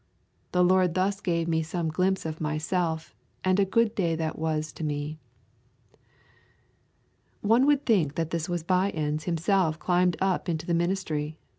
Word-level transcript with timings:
The 0.51 0.63
Lord 0.63 0.95
thus 0.95 1.21
gave 1.21 1.47
me 1.47 1.61
some 1.61 1.89
glimpse 1.91 2.25
of 2.25 2.41
myself 2.41 3.13
and 3.43 3.59
a 3.59 3.65
good 3.65 3.93
day 3.93 4.15
that 4.15 4.39
was 4.39 4.73
to 4.73 4.83
me.' 4.83 5.19
One 7.41 7.67
would 7.67 7.85
think 7.85 8.15
that 8.15 8.31
this 8.31 8.49
was 8.49 8.63
By 8.63 8.89
ends 8.89 9.25
himself 9.25 9.77
climbed 9.77 10.17
up 10.19 10.49
into 10.49 10.65
the 10.65 10.73
ministry. 10.73 11.37